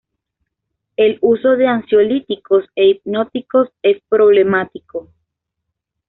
El 0.95 1.19
uso 1.21 1.49
de 1.57 1.67
ansiolíticos 1.67 2.65
e 2.75 2.85
hipnóticos 2.87 3.69
es 3.83 4.01
problemático. 4.09 5.11